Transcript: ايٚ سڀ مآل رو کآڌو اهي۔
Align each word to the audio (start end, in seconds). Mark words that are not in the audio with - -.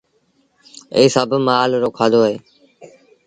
ايٚ 0.95 1.11
سڀ 1.15 1.29
مآل 1.47 1.69
رو 1.81 1.89
کآڌو 1.97 2.21
اهي۔ 2.27 2.35